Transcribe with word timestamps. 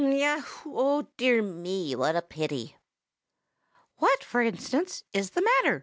Hm 0.01 0.07
a 0.13 0.15
yeaow! 0.15 0.43
oh, 0.83 1.07
dear 1.15 1.43
me! 1.43 1.95
what 1.95 2.15
a 2.15 2.23
pity!" 2.23 2.75
"What, 3.97 4.23
for 4.23 4.41
instance, 4.41 5.03
is 5.13 5.29
the 5.29 5.43
matter?" 5.43 5.79